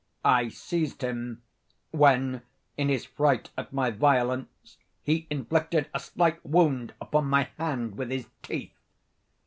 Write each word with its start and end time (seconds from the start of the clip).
I 0.25 0.49
seized 0.49 1.03
him; 1.03 1.43
when, 1.91 2.41
in 2.75 2.89
his 2.89 3.05
fright 3.05 3.51
at 3.55 3.71
my 3.71 3.91
violence, 3.91 4.77
he 5.03 5.27
inflicted 5.29 5.89
a 5.93 5.99
slight 5.99 6.43
wound 6.43 6.95
upon 6.99 7.25
my 7.25 7.49
hand 7.59 7.99
with 7.99 8.09
his 8.09 8.25
teeth. 8.41 8.73